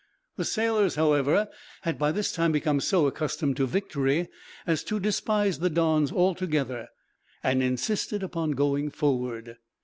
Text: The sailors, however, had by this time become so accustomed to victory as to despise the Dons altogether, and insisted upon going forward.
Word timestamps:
The 0.35 0.45
sailors, 0.45 0.95
however, 0.95 1.47
had 1.83 1.99
by 1.99 2.11
this 2.11 2.31
time 2.31 2.51
become 2.51 2.79
so 2.79 3.05
accustomed 3.05 3.55
to 3.57 3.67
victory 3.67 4.29
as 4.65 4.83
to 4.85 4.99
despise 4.99 5.59
the 5.59 5.69
Dons 5.69 6.11
altogether, 6.11 6.87
and 7.43 7.61
insisted 7.61 8.23
upon 8.23 8.53
going 8.53 8.89
forward. 8.89 9.57